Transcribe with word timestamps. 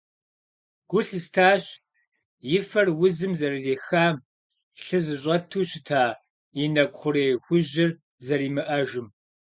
Гу 0.89 0.99
лъыстащ 1.07 1.63
и 2.57 2.59
фэр 2.69 2.87
узым 3.03 3.33
зэрырихам, 3.39 4.15
лъы 4.83 4.99
зыщӀэту 5.05 5.61
щыта 5.69 6.03
и 6.63 6.65
нэкӀу 6.73 6.97
хъурей 6.99 7.33
хужьыр 7.43 7.91
зэримыӀэжым. 8.25 9.07